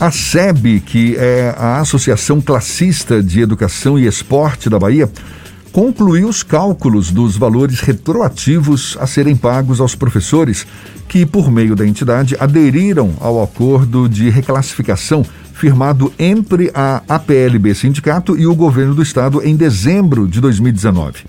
A 0.00 0.12
SEB, 0.12 0.78
que 0.78 1.16
é 1.16 1.52
a 1.58 1.80
Associação 1.80 2.40
Classista 2.40 3.20
de 3.20 3.40
Educação 3.40 3.98
e 3.98 4.06
Esporte 4.06 4.70
da 4.70 4.78
Bahia, 4.78 5.10
concluiu 5.72 6.28
os 6.28 6.44
cálculos 6.44 7.10
dos 7.10 7.36
valores 7.36 7.80
retroativos 7.80 8.96
a 9.00 9.08
serem 9.08 9.34
pagos 9.34 9.80
aos 9.80 9.96
professores 9.96 10.64
que, 11.08 11.26
por 11.26 11.50
meio 11.50 11.74
da 11.74 11.84
entidade, 11.84 12.36
aderiram 12.38 13.12
ao 13.18 13.42
acordo 13.42 14.08
de 14.08 14.30
reclassificação 14.30 15.26
firmado 15.52 16.12
entre 16.16 16.70
a 16.72 17.02
APLB 17.08 17.74
Sindicato 17.74 18.38
e 18.38 18.46
o 18.46 18.54
governo 18.54 18.94
do 18.94 19.02
estado 19.02 19.42
em 19.42 19.56
dezembro 19.56 20.28
de 20.28 20.40
2019. 20.40 21.24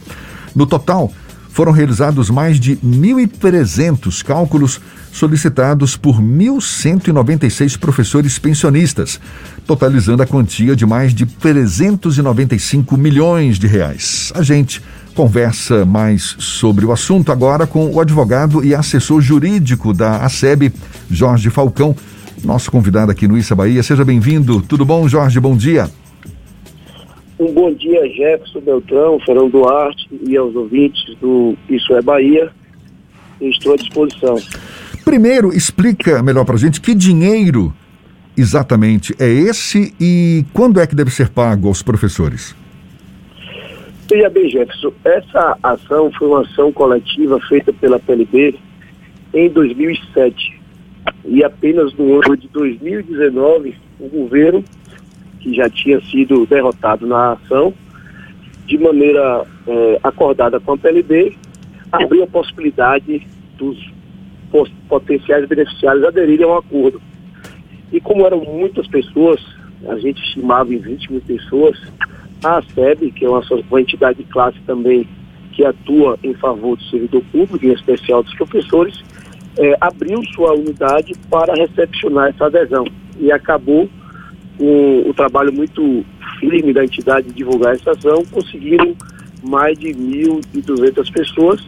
No 0.55 0.67
total, 0.67 1.11
foram 1.49 1.71
realizados 1.71 2.29
mais 2.29 2.59
de 2.59 2.75
1.300 2.77 4.23
cálculos 4.23 4.79
solicitados 5.11 5.97
por 5.97 6.21
1.196 6.21 7.77
professores 7.77 8.37
pensionistas, 8.39 9.19
totalizando 9.65 10.23
a 10.23 10.25
quantia 10.25 10.75
de 10.75 10.85
mais 10.85 11.13
de 11.13 11.25
395 11.25 12.97
milhões 12.97 13.59
de 13.59 13.67
reais. 13.67 14.31
A 14.35 14.41
gente 14.41 14.81
conversa 15.15 15.85
mais 15.85 16.35
sobre 16.39 16.85
o 16.85 16.91
assunto 16.91 17.31
agora 17.31 17.67
com 17.67 17.91
o 17.91 17.99
advogado 17.99 18.63
e 18.63 18.73
assessor 18.73 19.21
jurídico 19.21 19.93
da 19.93 20.23
ASEB, 20.23 20.71
Jorge 21.09 21.49
Falcão, 21.49 21.95
nosso 22.43 22.71
convidado 22.71 23.11
aqui 23.11 23.27
no 23.27 23.37
Issa 23.37 23.55
Bahia. 23.55 23.83
Seja 23.83 24.05
bem-vindo. 24.05 24.61
Tudo 24.61 24.85
bom, 24.85 25.07
Jorge? 25.07 25.39
Bom 25.39 25.57
dia. 25.57 25.89
Um 27.39 27.53
bom 27.53 27.73
dia, 27.73 28.05
Jefferson 28.09 28.59
Beltrão, 28.59 29.19
Fernando 29.25 29.51
Duarte 29.51 30.09
e 30.27 30.35
aos 30.35 30.53
ouvintes 30.55 31.15
do 31.21 31.55
Isso 31.69 31.93
é 31.93 32.01
Bahia. 32.01 32.51
Estou 33.39 33.73
à 33.73 33.75
disposição. 33.77 34.35
Primeiro, 35.09 35.51
explica 35.51 36.21
melhor 36.21 36.45
para 36.45 36.53
a 36.53 36.57
gente 36.59 36.79
que 36.79 36.93
dinheiro 36.93 37.73
exatamente 38.37 39.11
é 39.17 39.27
esse 39.27 39.91
e 39.99 40.45
quando 40.53 40.79
é 40.79 40.85
que 40.85 40.93
deve 40.93 41.09
ser 41.09 41.29
pago 41.29 41.67
aos 41.67 41.81
professores? 41.81 42.55
Veja 44.07 44.29
bem, 44.29 44.47
Jefferson, 44.47 44.93
essa 45.03 45.57
ação 45.63 46.11
foi 46.11 46.27
uma 46.27 46.41
ação 46.41 46.71
coletiva 46.71 47.39
feita 47.49 47.73
pela 47.73 47.99
PLB 47.99 48.53
em 49.33 49.49
2007. 49.49 50.61
E 51.25 51.43
apenas 51.43 51.91
no 51.95 52.23
ano 52.23 52.37
de 52.37 52.47
2019, 52.49 53.75
o 53.99 54.09
governo, 54.09 54.63
que 55.39 55.55
já 55.55 55.67
tinha 55.71 55.99
sido 56.01 56.45
derrotado 56.45 57.07
na 57.07 57.31
ação, 57.31 57.73
de 58.67 58.77
maneira 58.77 59.43
é, 59.65 59.99
acordada 60.03 60.59
com 60.59 60.73
a 60.73 60.77
PLB, 60.77 61.35
abriu 61.91 62.25
a 62.25 62.27
possibilidade 62.27 63.25
dos 63.57 63.97
potenciais 64.87 65.47
beneficiários 65.47 66.03
aderirem 66.03 66.45
ao 66.45 66.57
acordo. 66.57 67.01
E 67.91 67.99
como 67.99 68.25
eram 68.25 68.43
muitas 68.43 68.87
pessoas, 68.87 69.39
a 69.87 69.97
gente 69.97 70.21
estimava 70.21 70.73
em 70.73 70.77
20 70.77 71.11
mil 71.11 71.21
pessoas, 71.21 71.77
a 72.43 72.61
SEB, 72.61 73.11
que 73.11 73.25
é 73.25 73.29
uma, 73.29 73.41
uma 73.69 73.81
entidade 73.81 74.19
de 74.19 74.25
classe 74.25 74.57
também 74.65 75.07
que 75.53 75.65
atua 75.65 76.17
em 76.23 76.33
favor 76.35 76.77
do 76.77 76.83
servidor 76.85 77.23
público, 77.31 77.65
em 77.65 77.73
especial 77.73 78.23
dos 78.23 78.33
professores, 78.35 79.03
é, 79.57 79.75
abriu 79.81 80.21
sua 80.33 80.53
unidade 80.53 81.13
para 81.29 81.53
recepcionar 81.53 82.29
essa 82.29 82.45
adesão. 82.45 82.85
E 83.19 83.31
acabou 83.31 83.89
com 84.57 85.03
o 85.09 85.13
trabalho 85.13 85.51
muito 85.51 86.05
firme 86.39 86.71
da 86.71 86.83
entidade 86.83 87.27
de 87.27 87.33
divulgar 87.33 87.75
essa 87.75 87.91
ação, 87.91 88.23
conseguiram 88.31 88.95
mais 89.43 89.77
de 89.77 89.87
1.200 89.87 91.11
pessoas 91.11 91.65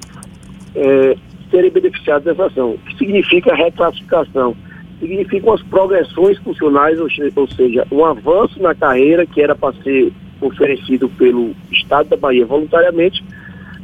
é, 0.76 1.18
serem 1.52 1.70
beneficiadas 1.70 2.24
dessa 2.24 2.48
ação. 2.48 2.78
Que 2.88 2.98
significa 2.98 3.54
reclassificação? 3.54 4.56
Significam 5.00 5.54
as 5.54 5.62
progressões 5.64 6.38
funcionais, 6.40 7.00
ou, 7.00 7.08
ou 7.36 7.48
seja, 7.50 7.86
um 7.92 8.06
avanço 8.06 8.62
na 8.62 8.74
carreira 8.74 9.26
que 9.26 9.42
era 9.42 9.56
para 9.56 9.74
ser 9.84 10.12
oferecido 10.40 11.08
pelo 11.10 11.52
Estado 11.72 12.10
da 12.10 12.18
Bahia 12.18 12.46
voluntariamente, 12.46 13.24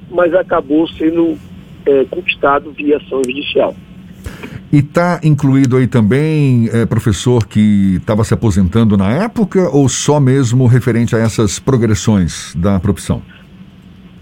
mas 0.09 0.33
acabou 0.33 0.88
sendo 0.88 1.38
é, 1.85 2.06
conquistado 2.06 2.72
via 2.72 2.97
ação 2.97 3.22
judicial. 3.23 3.75
E 4.72 4.79
está 4.79 5.22
incluído 5.23 5.77
aí 5.77 5.88
também 5.88 6.69
é, 6.73 6.85
professor 6.85 7.47
que 7.47 7.95
estava 7.95 8.23
se 8.23 8.33
aposentando 8.33 8.97
na 8.97 9.09
época 9.09 9.69
ou 9.69 9.88
só 9.88 10.19
mesmo 10.19 10.66
referente 10.66 11.16
a 11.16 11.19
essas 11.19 11.57
progressões 11.57 12.53
da 12.56 12.79
profissão? 12.79 13.22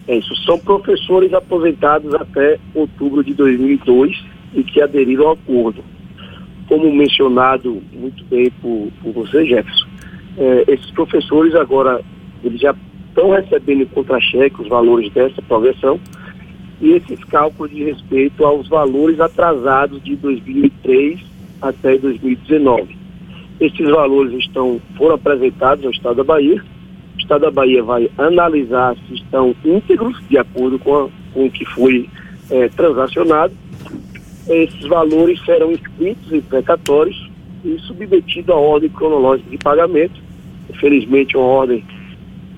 É 0.08 0.18
isso, 0.18 0.36
são 0.44 0.60
professores 0.60 1.34
aposentados 1.34 2.14
até 2.14 2.60
outubro 2.74 3.24
de 3.24 3.34
2002 3.34 4.24
e 4.54 4.64
que 4.64 4.82
aderiram 4.82 5.28
ao 5.28 5.34
acordo. 5.34 5.84
Como 6.68 6.92
mencionado 6.94 7.82
muito 7.92 8.24
bem 8.26 8.52
por, 8.62 8.90
por 9.02 9.14
você, 9.14 9.46
Jefferson, 9.46 9.88
é, 10.38 10.64
esses 10.68 10.92
professores 10.92 11.56
agora 11.56 12.02
eles 12.44 12.60
já 12.60 12.76
estão 13.10 13.32
recebendo 13.32 13.84
em 13.84 13.88
contra-cheque 13.88 14.62
os 14.62 14.68
valores 14.68 15.12
dessa 15.12 15.42
progressão 15.42 16.00
e 16.82 16.92
esses 16.92 17.24
cálculos 17.24 17.72
de 17.72 17.84
respeito 17.84 18.46
aos 18.46 18.68
valores 18.68 19.20
atrasados 19.20 20.04
de 20.04 20.16
2003 20.18 21.20
até 21.62 21.98
2019. 21.98 22.96
Esses 23.60 23.90
valores 23.90 24.34
estão, 24.34 24.82
foram 24.98 25.16
apresentados 25.16 25.86
ao 25.86 25.92
Estado 25.92 26.18
da 26.18 26.24
Bahia. 26.24 26.62
Estado 27.26 27.42
da 27.42 27.52
Bahia 27.52 27.84
vai 27.84 28.10
analisar 28.20 28.96
se 29.08 29.16
estão 29.16 29.56
íntegros, 29.66 30.16
de 30.30 30.38
acordo 30.38 30.78
com, 30.78 30.96
a, 30.96 31.10
com 31.34 31.46
o 31.48 31.52
que 31.52 31.66
foi 31.66 32.08
é, 32.52 32.70
transacionado. 32.70 33.52
Esses 34.48 34.86
valores 34.86 35.44
serão 35.44 35.72
inscritos 35.72 36.32
em 36.32 36.40
precatórios 36.40 37.30
e 37.64 37.80
submetidos 37.80 38.50
à 38.50 38.56
ordem 38.56 38.90
cronológica 38.90 39.50
de 39.50 39.58
pagamento. 39.58 40.22
Infelizmente, 40.70 41.36
uma 41.36 41.48
ordem 41.48 41.84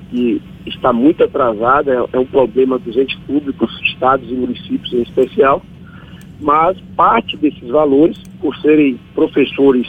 que 0.10 0.42
está 0.66 0.92
muito 0.92 1.24
atrasada, 1.24 1.94
é, 1.94 2.18
é 2.18 2.20
um 2.20 2.26
problema 2.26 2.78
dos 2.78 2.98
entes 2.98 3.18
públicos, 3.20 3.72
estados 3.86 4.30
e 4.30 4.34
municípios 4.34 4.92
em 4.92 5.02
especial, 5.02 5.62
mas 6.42 6.78
parte 6.98 7.38
desses 7.38 7.70
valores, 7.70 8.22
por 8.42 8.54
serem 8.58 9.00
professores, 9.16 9.88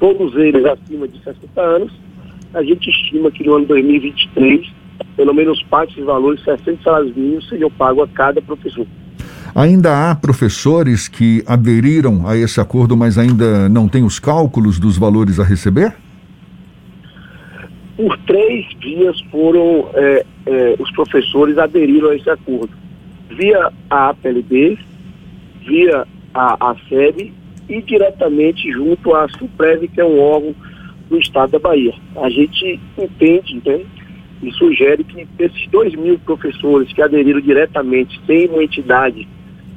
todos 0.00 0.34
eles 0.34 0.64
acima 0.64 1.06
de 1.06 1.22
60 1.22 1.60
anos, 1.60 1.92
a 2.54 2.62
gente 2.62 2.88
estima 2.88 3.30
que 3.30 3.44
no 3.44 3.56
ano 3.56 3.66
2023, 3.66 4.72
pelo 5.16 5.34
menos 5.34 5.62
parte 5.64 5.90
desses 5.90 6.04
valores, 6.04 6.42
60 6.44 6.82
salários 6.82 7.16
mínimos, 7.16 7.48
seriam 7.48 7.70
pagos 7.70 8.04
a 8.04 8.06
cada 8.08 8.40
professor. 8.40 8.86
Ainda 9.54 10.10
há 10.10 10.14
professores 10.14 11.06
que 11.06 11.42
aderiram 11.46 12.26
a 12.26 12.36
esse 12.36 12.60
acordo, 12.60 12.96
mas 12.96 13.18
ainda 13.18 13.68
não 13.68 13.86
têm 13.86 14.02
os 14.02 14.18
cálculos 14.18 14.78
dos 14.78 14.98
valores 14.98 15.38
a 15.38 15.44
receber? 15.44 15.94
por 17.96 18.16
três 18.18 18.66
vias 18.80 19.20
foram 19.30 19.88
é, 19.94 20.24
é, 20.46 20.74
os 20.78 20.90
professores 20.92 21.56
aderiram 21.58 22.10
a 22.10 22.16
esse 22.16 22.28
acordo. 22.28 22.70
Via 23.30 23.70
a 23.88 24.08
APLB, 24.10 24.78
via 25.66 26.06
a, 26.34 26.70
a 26.70 26.76
SEB 26.88 27.32
e 27.68 27.82
diretamente 27.82 28.70
junto 28.72 29.14
à 29.14 29.28
SUPREV, 29.28 29.88
que 29.88 30.00
é 30.00 30.04
um 30.04 30.20
órgão 30.20 30.54
do 31.08 31.18
Estado 31.18 31.52
da 31.52 31.58
Bahia. 31.58 31.94
A 32.16 32.28
gente 32.30 32.80
entende 32.98 33.60
né, 33.64 33.80
e 34.42 34.52
sugere 34.52 35.04
que 35.04 35.26
esses 35.38 35.66
dois 35.68 35.94
mil 35.94 36.18
professores 36.18 36.92
que 36.92 37.02
aderiram 37.02 37.40
diretamente 37.40 38.20
sem 38.26 38.48
uma 38.48 38.62
entidade 38.62 39.26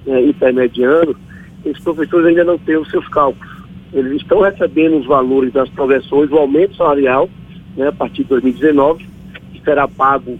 né, 0.05 0.21
intermediando, 0.23 1.17
esses 1.65 1.83
professores 1.83 2.27
ainda 2.27 2.43
não 2.43 2.57
têm 2.57 2.77
os 2.77 2.89
seus 2.89 3.07
cálculos. 3.09 3.57
Eles 3.93 4.21
estão 4.21 4.41
recebendo 4.41 4.97
os 4.97 5.05
valores 5.05 5.53
das 5.53 5.69
progressões, 5.69 6.31
o 6.31 6.37
aumento 6.37 6.75
salarial, 6.75 7.29
né, 7.75 7.87
a 7.87 7.91
partir 7.91 8.23
de 8.23 8.29
2019, 8.29 9.05
que 9.53 9.61
será 9.63 9.87
pago 9.87 10.37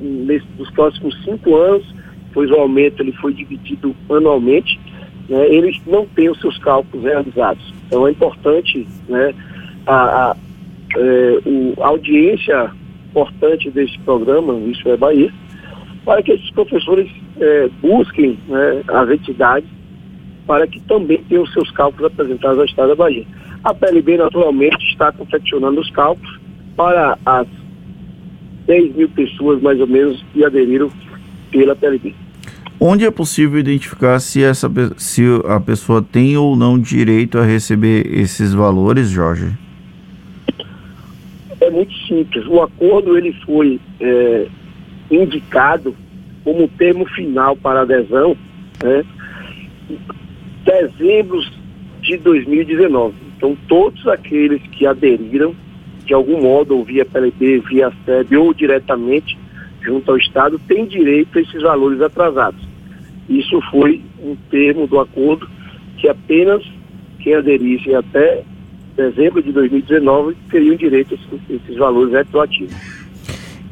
nesse, 0.00 0.46
nos 0.58 0.70
próximos 0.70 1.16
cinco 1.24 1.56
anos, 1.56 1.86
pois 2.32 2.50
o 2.50 2.54
aumento 2.54 3.02
ele 3.02 3.12
foi 3.12 3.32
dividido 3.32 3.94
anualmente, 4.10 4.78
né, 5.28 5.46
eles 5.48 5.80
não 5.86 6.06
têm 6.06 6.28
os 6.28 6.40
seus 6.40 6.58
cálculos 6.58 7.04
realizados. 7.04 7.74
Então 7.86 8.06
é 8.06 8.10
importante 8.10 8.86
né, 9.08 9.34
a, 9.88 9.94
a, 10.30 10.36
é, 10.96 11.38
o, 11.46 11.74
a 11.82 11.88
audiência 11.88 12.70
importante 13.10 13.70
desse 13.70 13.98
programa, 14.00 14.54
Isso 14.70 14.88
é 14.88 14.96
Bahia, 14.96 15.32
para 16.04 16.22
que 16.22 16.32
esses 16.32 16.50
professores 16.50 17.10
é, 17.40 17.68
busquem 17.80 18.38
né, 18.46 18.82
as 18.88 19.10
entidades 19.10 19.68
para 20.46 20.66
que 20.66 20.80
também 20.80 21.22
tenham 21.28 21.46
seus 21.46 21.70
cálculos 21.72 22.10
apresentados 22.12 22.58
ao 22.58 22.64
Estado 22.64 22.88
da 22.88 22.94
Bahia. 22.94 23.26
A 23.64 23.74
PLB, 23.74 24.16
naturalmente, 24.16 24.82
está 24.90 25.12
confeccionando 25.12 25.80
os 25.80 25.90
cálculos 25.90 26.38
para 26.76 27.18
as 27.26 27.46
10 28.66 28.94
mil 28.94 29.08
pessoas, 29.10 29.60
mais 29.60 29.80
ou 29.80 29.86
menos, 29.86 30.24
que 30.32 30.44
aderiram 30.44 30.90
pela 31.50 31.74
PLB. 31.74 32.14
Onde 32.80 33.04
é 33.04 33.10
possível 33.10 33.58
identificar 33.58 34.20
se, 34.20 34.42
essa, 34.42 34.70
se 34.96 35.22
a 35.46 35.58
pessoa 35.58 36.00
tem 36.00 36.36
ou 36.36 36.56
não 36.56 36.78
direito 36.78 37.36
a 37.38 37.44
receber 37.44 38.06
esses 38.06 38.54
valores, 38.54 39.08
Jorge? 39.08 39.52
É 41.68 41.70
muito 41.70 41.92
simples. 42.06 42.46
O 42.46 42.62
acordo 42.62 43.18
ele 43.18 43.30
foi 43.44 43.78
é, 44.00 44.46
indicado 45.10 45.94
como 46.42 46.66
termo 46.66 47.04
final 47.10 47.54
para 47.56 47.82
adesão, 47.82 48.34
né, 48.82 49.04
dezembro 50.64 51.38
de 52.00 52.16
2019. 52.16 53.14
Então, 53.36 53.54
todos 53.68 54.08
aqueles 54.08 54.62
que 54.68 54.86
aderiram, 54.86 55.54
de 56.06 56.14
algum 56.14 56.40
modo, 56.40 56.74
ou 56.74 56.84
via 56.84 57.04
PLB, 57.04 57.58
via 57.68 57.92
SEB 58.06 58.38
ou 58.38 58.54
diretamente 58.54 59.36
junto 59.82 60.10
ao 60.10 60.16
Estado, 60.16 60.58
têm 60.66 60.86
direito 60.86 61.38
a 61.38 61.42
esses 61.42 61.60
valores 61.60 62.00
atrasados. 62.00 62.66
Isso 63.28 63.60
foi 63.70 64.00
um 64.22 64.34
termo 64.50 64.86
do 64.86 64.98
acordo 64.98 65.46
que 65.98 66.08
apenas 66.08 66.64
quem 67.18 67.34
aderisse 67.34 67.94
até 67.94 68.42
dezembro 68.98 69.40
de 69.40 69.52
2019 69.52 70.36
teriam 70.50 70.74
direito 70.74 71.14
a 71.14 71.54
esses, 71.54 71.76
valores 71.78 72.12
retroativos. 72.12 72.74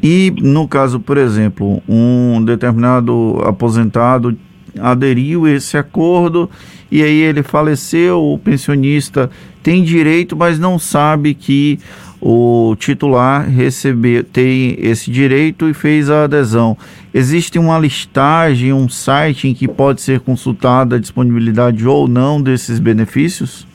E 0.01 0.33
no 0.41 0.69
caso, 0.69 1.01
por 1.01 1.19
exemplo, 1.19 1.83
um 1.89 2.45
determinado 2.45 3.41
aposentado 3.45 4.37
aderiu 4.79 5.47
a 5.47 5.51
esse 5.51 5.77
acordo 5.77 6.49
e 6.93 7.03
aí 7.03 7.23
ele 7.23 7.43
faleceu, 7.43 8.23
o 8.23 8.39
pensionista 8.39 9.29
tem 9.63 9.83
direito, 9.83 10.37
mas 10.37 10.59
não 10.61 10.79
sabe 10.79 11.35
que 11.35 11.81
o 12.21 12.77
titular 12.79 13.49
recebeu, 13.49 14.23
tem 14.23 14.77
esse 14.79 15.11
direito 15.11 15.69
e 15.69 15.75
fez 15.75 16.09
a 16.09 16.25
adesão. 16.25 16.77
Existe 17.13 17.59
uma 17.59 17.79
listagem, 17.79 18.73
um 18.73 18.89
site 18.89 19.49
em 19.49 19.55
que 19.55 19.67
pode 19.67 20.01
ser 20.03 20.21
consultada 20.21 20.97
a 20.97 21.01
disponibilidade 21.01 21.87
ou 21.87 22.07
não 22.07 22.41
desses 22.41 22.79
benefícios? 22.79 23.67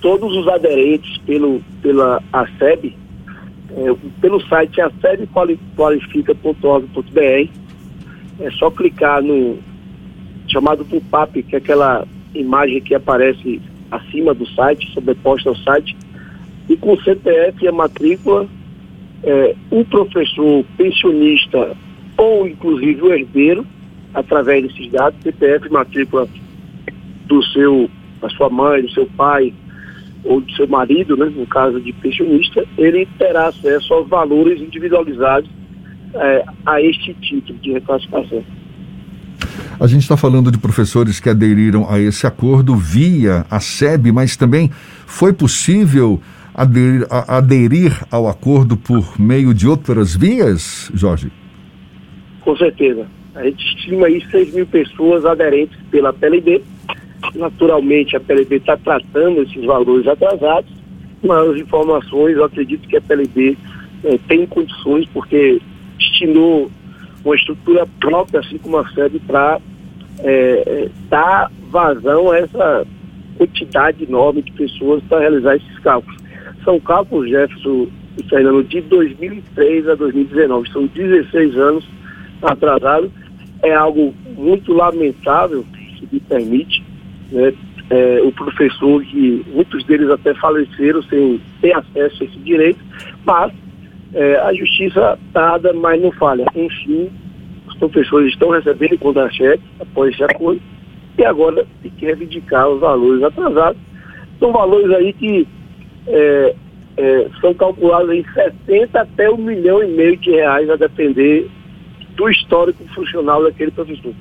Todos 0.00 0.36
os 0.36 0.48
aderentes 0.48 1.18
pelo, 1.18 1.60
pela 1.82 2.22
ASEB, 2.32 2.96
é, 3.70 3.94
pelo 4.20 4.40
site 4.48 4.80
asebqualifica.org.br, 4.80 7.50
é 8.40 8.50
só 8.52 8.70
clicar 8.70 9.22
no 9.22 9.58
chamado 10.48 10.84
PUPAP, 10.84 11.42
que 11.42 11.54
é 11.54 11.58
aquela 11.58 12.06
imagem 12.34 12.80
que 12.80 12.94
aparece 12.94 13.60
acima 13.90 14.34
do 14.34 14.46
site, 14.48 14.92
sobreposta 14.92 15.50
ao 15.50 15.56
site, 15.56 15.96
e 16.68 16.76
com 16.76 16.96
CPF 16.98 17.64
e 17.64 17.68
a 17.68 17.72
matrícula, 17.72 18.46
é, 19.22 19.54
o 19.70 19.84
professor 19.84 20.64
pensionista 20.76 21.76
ou 22.16 22.46
inclusive 22.46 23.02
o 23.02 23.12
herdeiro, 23.12 23.66
através 24.12 24.66
desses 24.66 24.90
dados, 24.90 25.20
CPF 25.22 25.70
matrícula 25.70 26.28
do 27.26 27.42
seu, 27.44 27.88
da 28.20 28.28
sua 28.30 28.48
mãe, 28.50 28.82
do 28.82 28.90
seu 28.90 29.06
pai 29.16 29.52
ou 30.24 30.40
do 30.40 30.52
seu 30.52 30.66
marido, 30.66 31.16
né, 31.16 31.26
no 31.26 31.46
caso 31.46 31.80
de 31.80 31.92
pensionista, 31.92 32.64
ele 32.76 33.06
terá 33.18 33.48
acesso 33.48 33.94
aos 33.94 34.08
valores 34.08 34.60
individualizados 34.60 35.48
é, 36.14 36.44
a 36.66 36.82
este 36.82 37.14
título 37.14 37.58
de 37.60 37.72
reclassificação. 37.72 38.44
A 39.80 39.86
gente 39.86 40.02
está 40.02 40.16
falando 40.16 40.50
de 40.50 40.58
professores 40.58 41.20
que 41.20 41.28
aderiram 41.28 41.88
a 41.88 42.00
esse 42.00 42.26
acordo 42.26 42.74
via 42.74 43.46
a 43.48 43.60
SEB, 43.60 44.10
mas 44.10 44.36
também 44.36 44.70
foi 45.06 45.32
possível 45.32 46.20
aderir, 46.52 47.06
a, 47.08 47.36
aderir 47.36 48.04
ao 48.10 48.26
acordo 48.26 48.76
por 48.76 49.20
meio 49.20 49.54
de 49.54 49.68
outras 49.68 50.16
vias, 50.16 50.90
Jorge? 50.92 51.30
Com 52.40 52.56
certeza. 52.56 53.06
A 53.36 53.44
gente 53.44 53.64
estima 53.64 54.06
aí 54.06 54.20
6 54.32 54.54
mil 54.54 54.66
pessoas 54.66 55.24
aderentes 55.24 55.78
pela 55.92 56.12
PLB. 56.12 56.60
Naturalmente, 57.34 58.16
a 58.16 58.20
PLB 58.20 58.56
está 58.56 58.76
tratando 58.76 59.42
esses 59.42 59.64
valores 59.64 60.06
atrasados. 60.06 60.70
Maiores 61.22 61.60
informações, 61.60 62.36
eu 62.36 62.44
acredito 62.44 62.88
que 62.88 62.96
a 62.96 63.00
PLB 63.00 63.56
eh, 64.04 64.18
tem 64.28 64.46
condições, 64.46 65.06
porque 65.12 65.60
destinou 65.98 66.70
uma 67.24 67.34
estrutura 67.34 67.86
própria, 68.00 68.40
assim 68.40 68.58
como 68.58 68.78
a 68.78 68.88
sede, 68.90 69.18
para 69.20 69.60
é, 70.20 70.30
é, 70.66 70.88
dar 71.08 71.50
vazão 71.70 72.30
a 72.30 72.38
essa 72.38 72.86
quantidade 73.36 74.04
enorme 74.04 74.42
de 74.42 74.52
pessoas 74.52 75.02
para 75.04 75.20
realizar 75.20 75.56
esses 75.56 75.78
cálculos. 75.80 76.18
São 76.64 76.80
cálculos, 76.80 77.30
Jefferson 77.30 77.88
e 78.16 78.22
Fernando, 78.24 78.64
de 78.64 78.80
2003 78.80 79.88
a 79.88 79.94
2019. 79.94 80.70
São 80.70 80.86
16 80.86 81.56
anos 81.56 81.84
atrasados. 82.42 83.10
É 83.62 83.74
algo 83.74 84.14
muito 84.36 84.72
lamentável, 84.72 85.64
se 85.98 86.08
me 86.10 86.20
permite. 86.20 86.82
Né? 87.30 87.52
É, 87.90 88.20
o 88.22 88.30
professor, 88.32 89.02
que 89.02 89.44
muitos 89.48 89.82
deles 89.84 90.10
até 90.10 90.34
faleceram 90.34 91.02
sem 91.04 91.40
ter 91.60 91.74
acesso 91.74 92.22
a 92.22 92.26
esse 92.26 92.38
direito, 92.40 92.78
mas 93.24 93.52
é, 94.14 94.36
a 94.40 94.52
justiça 94.52 95.18
dada, 95.32 95.72
mas 95.72 96.00
não 96.00 96.12
falha. 96.12 96.44
Enfim, 96.54 97.10
os 97.66 97.74
professores 97.76 98.32
estão 98.32 98.50
recebendo 98.50 98.98
contra-cheque 98.98 99.62
após 99.80 100.12
esse 100.12 100.22
acordo 100.24 100.60
e 101.16 101.24
agora 101.24 101.66
tem 101.82 101.90
que 101.90 102.06
reivindicar 102.06 102.68
os 102.68 102.80
valores 102.80 103.22
atrasados. 103.22 103.80
São 104.38 104.52
valores 104.52 104.90
aí 104.90 105.12
que 105.14 105.48
é, 106.06 106.54
é, 106.96 107.28
são 107.40 107.54
calculados 107.54 108.10
em 108.12 108.24
60 108.66 109.00
até 109.00 109.30
um 109.30 109.36
milhão 109.36 109.82
e 109.82 109.88
meio 109.88 110.16
de 110.16 110.30
reais, 110.30 110.68
a 110.68 110.76
depender 110.76 111.48
do 112.16 112.28
histórico 112.28 112.84
funcional 112.94 113.42
daquele 113.42 113.70
professor. 113.70 114.12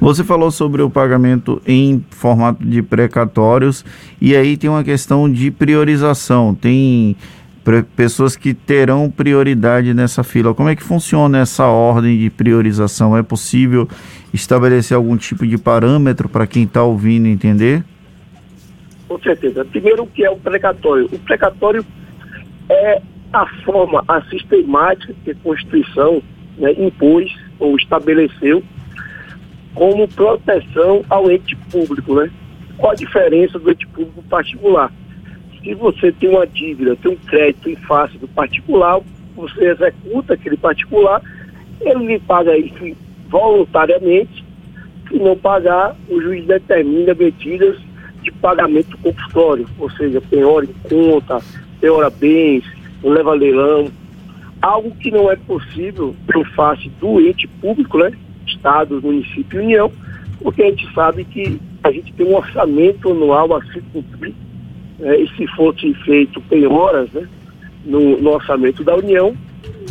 Você 0.00 0.22
falou 0.22 0.50
sobre 0.50 0.82
o 0.82 0.90
pagamento 0.90 1.60
em 1.66 2.04
formato 2.10 2.64
de 2.64 2.82
precatórios 2.82 3.84
e 4.20 4.36
aí 4.36 4.56
tem 4.56 4.68
uma 4.68 4.84
questão 4.84 5.30
de 5.30 5.50
priorização. 5.50 6.54
Tem 6.54 7.16
pessoas 7.96 8.36
que 8.36 8.54
terão 8.54 9.10
prioridade 9.10 9.92
nessa 9.94 10.22
fila. 10.22 10.54
Como 10.54 10.68
é 10.68 10.76
que 10.76 10.82
funciona 10.82 11.38
essa 11.38 11.66
ordem 11.66 12.18
de 12.18 12.30
priorização? 12.30 13.16
É 13.16 13.22
possível 13.22 13.88
estabelecer 14.32 14.96
algum 14.96 15.16
tipo 15.16 15.46
de 15.46 15.58
parâmetro 15.58 16.28
para 16.28 16.46
quem 16.46 16.64
está 16.64 16.82
ouvindo 16.82 17.26
entender? 17.26 17.82
Com 19.08 19.18
certeza. 19.20 19.64
Primeiro, 19.64 20.04
o 20.04 20.06
que 20.06 20.24
é 20.24 20.30
o 20.30 20.36
precatório? 20.36 21.06
O 21.06 21.18
precatório 21.18 21.84
é 22.68 23.02
a 23.32 23.46
forma, 23.64 24.04
a 24.06 24.22
sistemática 24.22 25.14
que 25.24 25.30
a 25.30 25.34
Constituição 25.36 26.22
né, 26.58 26.72
impôs 26.72 27.34
ou 27.58 27.76
estabeleceu 27.76 28.62
como 29.76 30.08
proteção 30.08 31.04
ao 31.08 31.30
ente 31.30 31.54
público, 31.70 32.14
né? 32.14 32.30
Qual 32.78 32.92
a 32.92 32.96
diferença 32.96 33.58
do 33.58 33.70
ente 33.70 33.86
público 33.88 34.22
particular? 34.22 34.90
Se 35.62 35.74
você 35.74 36.10
tem 36.12 36.30
uma 36.30 36.46
dívida, 36.46 36.96
tem 36.96 37.12
um 37.12 37.16
crédito 37.16 37.68
em 37.68 37.76
face 37.76 38.16
do 38.18 38.26
particular, 38.26 39.00
você 39.36 39.66
executa 39.66 40.34
aquele 40.34 40.56
particular, 40.56 41.22
ele 41.80 42.06
lhe 42.06 42.18
paga 42.20 42.56
isso 42.56 42.96
voluntariamente, 43.28 44.44
se 45.08 45.18
não 45.18 45.36
pagar, 45.36 45.94
o 46.08 46.20
juiz 46.20 46.46
determina 46.46 47.14
medidas 47.14 47.76
de 48.22 48.32
pagamento 48.32 48.96
compulsório, 48.98 49.68
ou 49.78 49.90
seja, 49.90 50.22
penhora 50.22 50.64
em 50.64 50.88
conta, 50.88 51.38
penhora 51.80 52.08
bens, 52.08 52.64
leva 53.02 53.34
leilão, 53.34 53.90
algo 54.62 54.90
que 54.96 55.10
não 55.10 55.30
é 55.30 55.36
possível 55.36 56.16
em 56.34 56.44
face 56.54 56.88
do 56.98 57.20
ente 57.20 57.46
público, 57.60 57.98
né? 57.98 58.12
Estado, 58.66 59.00
município 59.00 59.60
e 59.60 59.64
União, 59.64 59.92
porque 60.42 60.62
a 60.62 60.66
gente 60.66 60.92
sabe 60.92 61.24
que 61.24 61.60
a 61.84 61.92
gente 61.92 62.12
tem 62.14 62.26
um 62.26 62.34
orçamento 62.34 63.12
anual 63.12 63.54
a 63.54 63.64
se 63.66 63.80
cumprir, 63.92 64.34
né? 64.98 65.20
e 65.20 65.28
se 65.36 65.46
fosse 65.54 65.94
feito 66.04 66.40
penhoras 66.42 67.08
né? 67.12 67.28
no, 67.84 68.20
no 68.20 68.30
orçamento 68.30 68.82
da 68.82 68.96
União, 68.96 69.36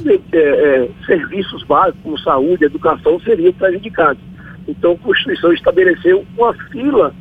é, 0.06 0.38
é, 0.38 0.90
serviços 1.06 1.64
básicos 1.64 2.02
como 2.04 2.20
saúde, 2.20 2.66
educação 2.66 3.18
seriam 3.22 3.54
prejudicados. 3.54 4.22
Então 4.68 4.92
a 4.92 4.98
Constituição 4.98 5.54
estabeleceu 5.54 6.26
uma 6.38 6.54
fila 6.54 7.16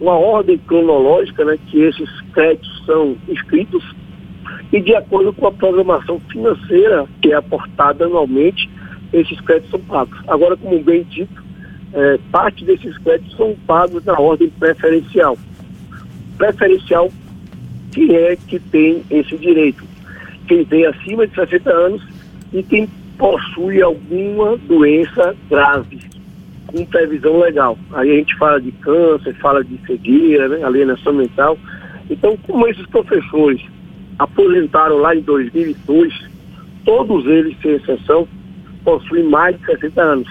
uma 0.00 0.14
ordem 0.14 0.58
cronológica, 0.58 1.44
né, 1.44 1.56
que 1.68 1.80
esses 1.80 2.10
créditos 2.32 2.84
são 2.84 3.16
inscritos 3.28 3.84
e 4.72 4.80
de 4.80 4.96
acordo 4.96 5.32
com 5.32 5.46
a 5.46 5.52
programação 5.52 6.18
financeira 6.28 7.06
que 7.20 7.32
é 7.32 7.36
aportada 7.36 8.06
anualmente, 8.06 8.68
esses 9.12 9.40
créditos 9.40 9.70
são 9.70 9.80
pagos. 9.80 10.18
Agora, 10.26 10.56
como 10.56 10.82
bem 10.82 11.02
dito, 11.04 11.42
é, 11.92 12.18
parte 12.30 12.64
desses 12.64 12.96
créditos 12.98 13.36
são 13.36 13.54
pagos 13.66 14.04
na 14.04 14.18
ordem 14.18 14.48
preferencial. 14.50 15.36
Preferencial, 16.38 17.10
quem 17.92 18.14
é 18.14 18.36
que 18.36 18.58
tem 18.58 19.02
esse 19.10 19.36
direito? 19.36 19.84
Quem 20.48 20.64
tem 20.64 20.86
acima 20.86 21.26
de 21.26 21.34
60 21.34 21.70
anos 21.70 22.02
e 22.52 22.62
quem 22.62 22.88
possui 23.18 23.82
alguma 23.82 24.56
doença 24.56 25.36
grave 25.48 26.00
com 26.66 26.84
previsão 26.86 27.38
legal. 27.38 27.78
Aí 27.92 28.10
a 28.10 28.14
gente 28.16 28.36
fala 28.36 28.60
de 28.60 28.72
câncer, 28.72 29.34
fala 29.34 29.62
de 29.62 29.78
cegueira, 29.86 30.48
né, 30.48 30.64
alienação 30.64 31.12
mental. 31.12 31.58
Então, 32.10 32.36
como 32.36 32.66
esses 32.66 32.86
professores 32.86 33.60
aposentaram 34.18 34.96
lá 34.96 35.14
em 35.14 35.20
2002, 35.20 36.12
todos 36.84 37.26
eles, 37.26 37.56
sem 37.60 37.72
exceção, 37.72 38.26
possuem 38.84 39.24
mais 39.24 39.58
de 39.58 39.66
60 39.66 40.02
anos. 40.02 40.28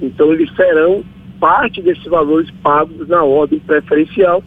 Então, 0.00 0.32
eles 0.32 0.54
serão 0.54 1.04
parte 1.40 1.82
desses 1.82 2.04
valores 2.04 2.50
pagos 2.62 3.08
na 3.08 3.22
ordem 3.22 3.58
preferencial, 3.60 4.42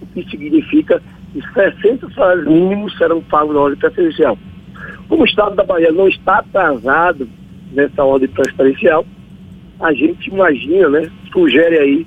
o 0.00 0.06
que 0.06 0.28
significa 0.30 1.00
que 1.32 1.40
60 1.52 2.10
salários 2.10 2.46
mínimos 2.46 2.96
serão 2.96 3.20
pagos 3.22 3.54
na 3.54 3.60
ordem 3.60 3.78
preferencial. 3.78 4.38
Como 5.08 5.22
o 5.22 5.26
Estado 5.26 5.54
da 5.54 5.64
Bahia 5.64 5.92
não 5.92 6.08
está 6.08 6.38
atrasado 6.38 7.28
nessa 7.72 8.02
ordem 8.02 8.28
preferencial, 8.28 9.04
a 9.80 9.92
gente 9.92 10.28
imagina, 10.28 10.88
né, 10.88 11.10
sugere 11.32 11.78
aí 11.78 12.06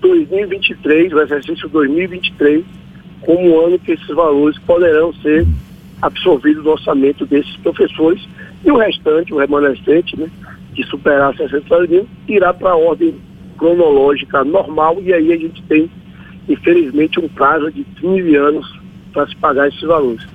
2023, 0.00 1.12
o 1.12 1.20
exercício 1.20 1.68
2023, 1.68 2.64
como 3.22 3.50
um 3.50 3.66
ano 3.66 3.78
que 3.78 3.92
esses 3.92 4.08
valores 4.08 4.58
poderão 4.60 5.12
ser 5.14 5.46
absorvidos 6.00 6.64
no 6.64 6.70
orçamento 6.70 7.26
desses 7.26 7.54
professores 7.58 8.26
e 8.64 8.70
o 8.70 8.76
restante, 8.76 9.32
o 9.32 9.38
remanescente, 9.38 10.18
né, 10.18 10.28
que 10.74 10.82
superar 10.84 11.34
60 11.36 11.86
mil, 11.86 12.06
irá 12.28 12.52
para 12.52 12.70
a 12.70 12.76
ordem 12.76 13.14
cronológica 13.58 14.44
normal 14.44 14.98
e 15.02 15.12
aí 15.12 15.32
a 15.32 15.36
gente 15.36 15.62
tem, 15.64 15.90
infelizmente, 16.48 17.20
um 17.20 17.28
prazo 17.28 17.70
de 17.70 17.84
15 18.00 18.36
anos 18.36 18.80
para 19.12 19.26
se 19.26 19.36
pagar 19.36 19.68
esses 19.68 19.82
valores. 19.82 20.26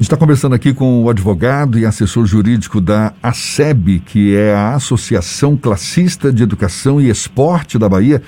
Está 0.00 0.16
conversando 0.16 0.54
aqui 0.54 0.72
com 0.72 1.04
o 1.04 1.10
advogado 1.10 1.78
e 1.78 1.84
assessor 1.84 2.24
jurídico 2.24 2.80
da 2.80 3.12
ASEB, 3.22 4.00
que 4.00 4.34
é 4.34 4.54
a 4.54 4.74
Associação 4.74 5.58
Classista 5.58 6.32
de 6.32 6.42
Educação 6.42 6.98
e 6.98 7.10
Esporte 7.10 7.78
da 7.78 7.86
Bahia, 7.86 8.22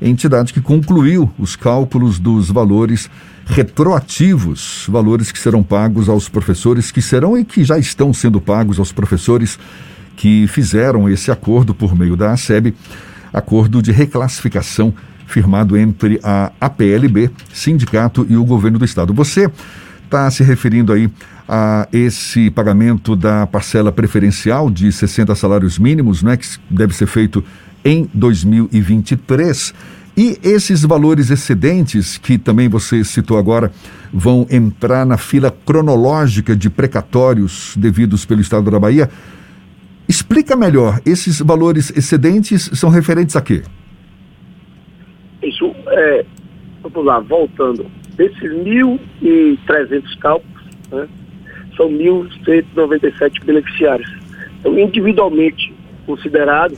entidade 0.00 0.52
que 0.52 0.60
concluiu 0.60 1.28
os 1.36 1.56
cálculos 1.56 2.20
dos 2.20 2.48
valores 2.52 3.10
retroativos, 3.48 4.84
valores 4.88 5.32
que 5.32 5.38
serão 5.38 5.62
pagos 5.62 6.08
aos 6.08 6.28
professores, 6.28 6.90
que 6.90 7.00
serão 7.00 7.36
e 7.36 7.44
que 7.44 7.64
já 7.64 7.78
estão 7.78 8.12
sendo 8.12 8.40
pagos 8.40 8.78
aos 8.78 8.92
professores 8.92 9.58
que 10.16 10.46
fizeram 10.48 11.08
esse 11.08 11.30
acordo 11.30 11.74
por 11.74 11.96
meio 11.96 12.16
da 12.16 12.32
ASEB, 12.32 12.74
acordo 13.32 13.80
de 13.80 13.90
reclassificação 13.90 14.92
firmado 15.26 15.76
entre 15.76 16.20
a 16.22 16.52
APLB, 16.60 17.30
sindicato 17.52 18.26
e 18.28 18.36
o 18.36 18.44
governo 18.44 18.78
do 18.78 18.84
estado. 18.84 19.14
Você 19.14 19.50
está 20.04 20.30
se 20.30 20.42
referindo 20.42 20.92
aí 20.92 21.10
a 21.48 21.88
esse 21.92 22.50
pagamento 22.50 23.14
da 23.14 23.46
parcela 23.46 23.92
preferencial 23.92 24.70
de 24.70 24.90
60 24.90 25.34
salários 25.34 25.78
mínimos, 25.78 26.22
né, 26.22 26.36
que 26.36 26.46
deve 26.68 26.94
ser 26.94 27.06
feito 27.06 27.44
em 27.84 28.08
2023. 28.12 29.74
E 30.18 30.36
esses 30.42 30.84
valores 30.84 31.30
excedentes, 31.30 32.18
que 32.18 32.36
também 32.36 32.68
você 32.68 33.04
citou 33.04 33.38
agora, 33.38 33.70
vão 34.12 34.48
entrar 34.50 35.06
na 35.06 35.16
fila 35.16 35.48
cronológica 35.64 36.56
de 36.56 36.68
precatórios 36.68 37.76
devidos 37.76 38.24
pelo 38.24 38.40
Estado 38.40 38.68
da 38.68 38.80
Bahia. 38.80 39.08
Explica 40.08 40.56
melhor, 40.56 41.00
esses 41.06 41.38
valores 41.38 41.96
excedentes 41.96 42.68
são 42.74 42.90
referentes 42.90 43.36
a 43.36 43.40
quê? 43.40 43.62
Isso 45.40 45.72
é, 45.86 46.24
vamos 46.82 47.06
lá, 47.06 47.20
voltando, 47.20 47.86
desses 48.16 48.42
1.300 48.42 50.18
cálculos, 50.18 50.64
né, 50.90 51.06
são 51.76 51.88
1.197 51.90 53.44
beneficiários. 53.44 54.12
Então, 54.58 54.76
individualmente 54.76 55.72
considerado, 56.04 56.76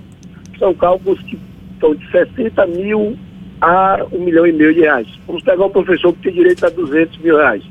são 0.59 0.75
cálculos 0.75 1.19
que 1.23 1.39
estão 1.73 1.95
de 1.95 2.07
60 2.11 2.67
mil 2.67 3.17
a 3.61 4.07
um 4.13 4.21
milhão 4.21 4.47
e 4.47 4.53
meio 4.53 4.75
de 4.75 4.81
reais. 4.81 5.07
Vamos 5.27 5.43
pegar 5.43 5.67
um 5.67 5.71
professor 5.71 6.13
que 6.15 6.23
tem 6.23 6.33
direito 6.33 6.65
a 6.65 6.71
200 6.71 7.19
mil 7.19 7.37
reais 7.37 7.63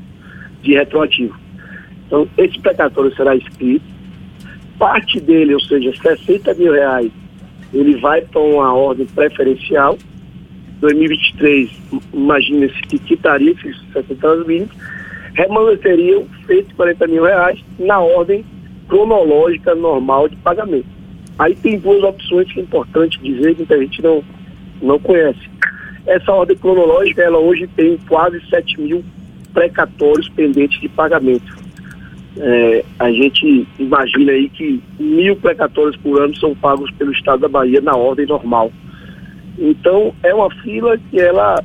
de 0.62 0.74
retroativo. 0.74 1.34
Então, 2.06 2.28
esse 2.38 2.58
precatório 2.60 3.14
será 3.14 3.34
escrito. 3.34 3.84
Parte 4.78 5.20
dele, 5.20 5.54
ou 5.54 5.60
seja, 5.60 5.92
60 6.00 6.54
mil 6.54 6.72
reais, 6.72 7.10
ele 7.72 7.96
vai 7.96 8.22
para 8.22 8.40
uma 8.40 8.72
ordem 8.74 9.06
preferencial. 9.06 9.98
2023, 10.80 11.70
imagina-se 12.14 12.80
que 12.82 12.98
quitaria 12.98 13.52
esses 13.52 13.76
60 13.92 14.26
anos 14.26 14.46
mínimos, 14.46 14.74
remaneceriam 15.34 16.26
140 16.46 17.06
mil 17.06 17.24
reais 17.24 17.62
na 17.78 18.00
ordem 18.00 18.44
cronológica 18.88 19.74
normal 19.74 20.28
de 20.28 20.36
pagamento. 20.36 20.88
Aí 21.38 21.54
tem 21.54 21.78
duas 21.78 22.02
opções 22.02 22.50
que 22.52 22.60
é 22.60 22.62
importante 22.62 23.18
dizer 23.22 23.54
que 23.54 23.72
a 23.72 23.78
gente 23.78 24.02
não, 24.02 24.24
não 24.82 24.98
conhece. 24.98 25.40
Essa 26.06 26.32
ordem 26.32 26.56
cronológica, 26.56 27.22
ela 27.22 27.38
hoje 27.38 27.66
tem 27.76 27.98
quase 28.08 28.40
7 28.48 28.80
mil 28.80 29.04
precatórios 29.52 30.28
pendentes 30.30 30.80
de 30.80 30.88
pagamento. 30.88 31.58
É, 32.38 32.84
a 32.98 33.10
gente 33.10 33.66
imagina 33.78 34.32
aí 34.32 34.48
que 34.48 34.82
mil 34.98 35.36
precatórios 35.36 35.96
por 35.96 36.20
ano 36.22 36.34
são 36.36 36.54
pagos 36.54 36.90
pelo 36.92 37.12
Estado 37.12 37.40
da 37.40 37.48
Bahia 37.48 37.80
na 37.80 37.96
ordem 37.96 38.26
normal. 38.26 38.72
Então, 39.58 40.14
é 40.22 40.32
uma 40.32 40.50
fila 40.62 40.96
que 41.10 41.20
ela 41.20 41.62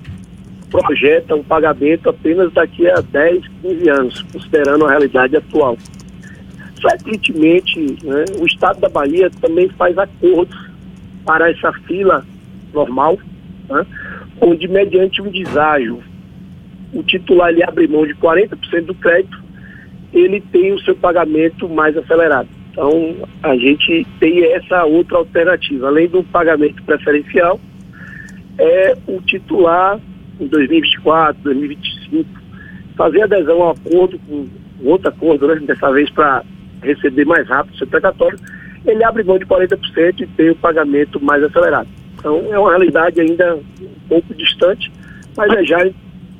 projeta 0.69 1.35
um 1.35 1.43
pagamento 1.43 2.09
apenas 2.09 2.51
daqui 2.51 2.87
a 2.89 2.99
10, 2.99 3.47
15 3.61 3.89
anos, 3.89 4.21
considerando 4.33 4.85
a 4.85 4.89
realidade 4.89 5.37
atual. 5.37 5.77
Frequentemente, 6.81 7.79
né, 8.03 8.25
o 8.39 8.45
Estado 8.45 8.79
da 8.81 8.89
Bahia 8.89 9.31
também 9.39 9.69
faz 9.69 9.97
acordos 9.97 10.57
para 11.25 11.49
essa 11.49 11.71
fila 11.87 12.25
normal, 12.73 13.17
né, 13.69 13.85
onde, 14.41 14.67
mediante 14.67 15.21
um 15.21 15.29
deságio, 15.29 16.03
o 16.93 17.03
titular 17.03 17.49
ele 17.49 17.63
abre 17.63 17.87
mão 17.87 18.05
de 18.05 18.13
40% 18.15 18.85
do 18.85 18.95
crédito, 18.95 19.43
ele 20.13 20.39
tem 20.39 20.73
o 20.73 20.79
seu 20.79 20.95
pagamento 20.95 21.67
mais 21.67 21.95
acelerado. 21.97 22.47
Então, 22.71 23.15
a 23.43 23.55
gente 23.55 24.05
tem 24.19 24.43
essa 24.53 24.83
outra 24.85 25.17
alternativa. 25.17 25.87
Além 25.87 26.07
do 26.07 26.23
pagamento 26.23 26.81
preferencial, 26.83 27.59
é 28.57 28.97
o 29.07 29.21
titular 29.21 29.99
em 30.39 30.47
2024, 30.47 31.41
2025, 31.43 32.29
fazer 32.95 33.23
adesão 33.23 33.61
ao 33.61 33.71
acordo 33.71 34.19
com 34.19 34.47
outro 34.83 35.09
acordo, 35.09 35.47
né, 35.47 35.55
dessa 35.55 35.91
vez 35.91 36.09
para 36.09 36.43
receber 36.81 37.25
mais 37.25 37.47
rápido 37.47 37.73
o 37.73 37.77
seu 37.77 37.87
precatório, 37.87 38.39
ele 38.85 39.03
abre 39.03 39.23
mão 39.23 39.39
de 39.39 39.45
40% 39.45 40.21
e 40.21 40.27
tem 40.27 40.49
o 40.49 40.55
pagamento 40.55 41.19
mais 41.23 41.43
acelerado. 41.43 41.87
Então 42.25 42.41
é 42.51 42.57
uma 42.57 42.71
realidade 42.71 43.21
ainda 43.21 43.55
um 43.55 44.07
pouco 44.09 44.33
distante, 44.33 44.91
mas 45.37 45.47
é 45.53 45.63
já 45.63 45.87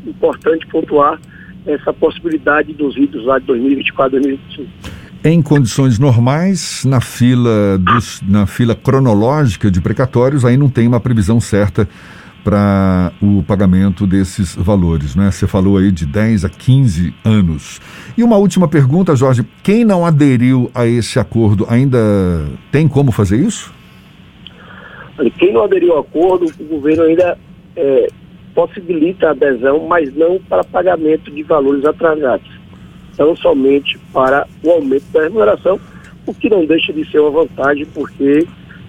importante 0.04 0.65
pontuar 0.65 1.22
essa 1.63 1.94
possibilidade 1.94 2.74
dos 2.74 2.98
idos 2.98 3.24
lá 3.24 3.38
de 3.38 3.46
2024, 3.46 4.20
2025. 4.20 4.68
Em 5.24 5.44
condições 5.44 6.00
normais, 6.00 6.84
na 6.86 7.00
fila, 7.00 7.77
dos, 7.77 8.20
na 8.27 8.48
fila 8.48 8.74
cronológica 8.74 9.70
de 9.70 9.80
precatórios, 9.80 10.44
aí 10.44 10.58
não 10.58 10.70
tem 10.70 10.88
uma 10.88 11.00
previsão 11.00 11.39
certa 11.39 11.88
para 12.44 13.12
o 13.22 13.44
pagamento 13.44 14.08
desses 14.08 14.56
valores, 14.56 15.15
né? 15.15 15.30
Você 15.30 15.46
falou 15.46 15.77
aí 15.77 15.92
de 15.92 16.08
10 16.08 16.46
a 16.46 16.50
15 16.50 17.13
anos. 17.24 17.80
E 18.18 18.24
uma 18.24 18.38
última 18.38 18.68
pergunta, 18.68 19.15
Jorge: 19.15 19.46
quem 19.62 19.86
não 19.86 20.04
aderiu 20.04 20.70
a 20.74 20.88
esse 20.88 21.20
acordo 21.20 21.65
ainda 21.70 22.00
tem 22.72 22.88
como 22.88 23.12
fazer 23.12 23.38
isso? 23.38 23.75
Quem 25.38 25.53
não 25.53 25.63
aderiu 25.63 25.93
ao 25.93 26.00
acordo, 26.00 26.45
o 26.60 26.63
governo 26.63 27.03
ainda 27.03 27.38
é, 27.75 28.07
possibilita 28.53 29.27
a 29.27 29.31
adesão, 29.31 29.86
mas 29.88 30.13
não 30.15 30.39
para 30.39 30.63
pagamento 30.63 31.31
de 31.31 31.43
valores 31.43 31.86
atrasados. 31.86 32.50
Então, 33.13 33.36
somente 33.36 33.98
para 34.12 34.45
o 34.63 34.72
aumento 34.72 35.05
da 35.12 35.24
remuneração, 35.24 35.79
o 36.25 36.34
que 36.34 36.50
não 36.50 36.65
deixa 36.65 36.91
de 36.91 37.10
ser 37.10 37.19
uma 37.19 37.31
vantagem, 37.31 37.86
porque 37.93 38.48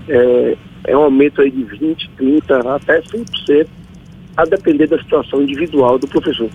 é, 0.09 0.57
é 0.85 0.97
um 0.97 1.03
aumento 1.03 1.43
aí 1.43 1.51
de 1.51 1.65
20%, 1.65 2.09
30%, 2.19 2.77
até 2.77 3.01
100%, 3.03 3.67
a 4.37 4.45
depender 4.45 4.87
da 4.87 4.99
situação 4.99 5.43
individual 5.43 5.99
do 5.99 6.09
professor. 6.09 6.51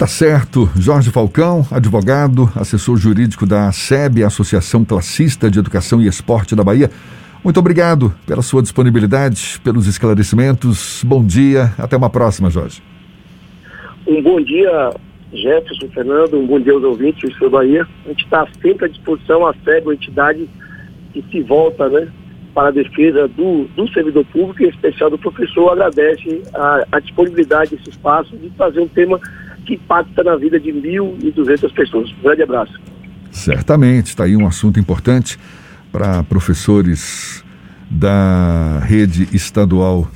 Tá 0.00 0.06
certo. 0.06 0.70
Jorge 0.76 1.10
Falcão, 1.10 1.66
advogado, 1.70 2.50
assessor 2.54 2.96
jurídico 2.96 3.44
da 3.44 3.70
SEB, 3.70 4.24
Associação 4.24 4.84
Classista 4.84 5.50
de 5.50 5.58
Educação 5.58 6.00
e 6.00 6.06
Esporte 6.06 6.56
da 6.56 6.64
Bahia. 6.64 6.90
Muito 7.42 7.58
obrigado 7.58 8.12
pela 8.26 8.42
sua 8.42 8.60
disponibilidade, 8.60 9.58
pelos 9.64 9.86
esclarecimentos. 9.86 11.02
Bom 11.02 11.24
dia, 11.24 11.72
até 11.78 11.96
uma 11.96 12.10
próxima, 12.10 12.50
Jorge. 12.50 12.82
Um 14.06 14.22
bom 14.22 14.40
dia, 14.42 14.90
Jefferson, 15.32 15.88
Fernando, 15.88 16.38
um 16.38 16.46
bom 16.46 16.60
dia 16.60 16.74
aos 16.74 16.84
ouvintes 16.84 17.34
do 17.38 17.48
Bahia. 17.48 17.86
A 18.04 18.08
gente 18.08 18.24
está 18.24 18.46
sempre 18.60 18.84
à 18.84 18.88
disposição, 18.88 19.46
a 19.46 19.54
SEB, 19.64 19.88
a 19.88 19.94
entidade 19.94 20.50
que 21.14 21.24
se 21.30 21.40
volta 21.42 21.88
né, 21.88 22.08
para 22.54 22.68
a 22.68 22.72
defesa 22.72 23.26
do, 23.28 23.64
do 23.74 23.88
servidor 23.90 24.26
público, 24.26 24.62
em 24.62 24.68
especial 24.68 25.08
do 25.08 25.18
professor, 25.18 25.70
agradece 25.70 26.42
a, 26.52 26.84
a 26.92 27.00
disponibilidade 27.00 27.74
desse 27.74 27.88
espaço 27.88 28.36
de 28.36 28.50
fazer 28.50 28.80
um 28.80 28.88
tema 28.88 29.18
que 29.64 29.74
impacta 29.74 30.22
na 30.22 30.36
vida 30.36 30.60
de 30.60 30.70
1.200 30.70 31.72
pessoas. 31.72 32.10
Um 32.18 32.22
grande 32.22 32.42
abraço. 32.42 32.78
Certamente, 33.30 34.08
está 34.08 34.24
aí 34.24 34.36
um 34.36 34.46
assunto 34.46 34.78
importante 34.78 35.38
para 35.92 36.22
professores 36.22 37.42
da 37.90 38.80
rede 38.84 39.28
estadual 39.32 40.08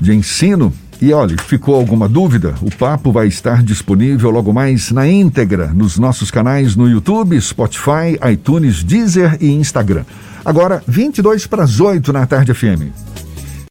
de 0.00 0.12
ensino. 0.12 0.72
E 1.00 1.12
olha, 1.12 1.36
ficou 1.36 1.74
alguma 1.74 2.08
dúvida? 2.08 2.54
O 2.62 2.70
papo 2.70 3.10
vai 3.10 3.26
estar 3.26 3.62
disponível 3.62 4.30
logo 4.30 4.52
mais 4.52 4.92
na 4.92 5.08
íntegra 5.08 5.72
nos 5.74 5.98
nossos 5.98 6.30
canais 6.30 6.76
no 6.76 6.88
YouTube, 6.88 7.40
Spotify, 7.40 8.18
iTunes, 8.32 8.84
Deezer 8.84 9.36
e 9.40 9.50
Instagram. 9.50 10.04
Agora, 10.44 10.82
22 10.86 11.46
para 11.46 11.64
as 11.64 11.80
8 11.80 12.12
na 12.12 12.24
tarde 12.24 12.54
FM. 12.54 13.11